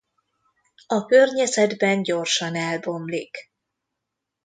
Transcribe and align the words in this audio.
A 0.87 1.05
környezetben 1.05 2.03
gyorsan 2.03 2.55
elbomlik. 2.55 3.51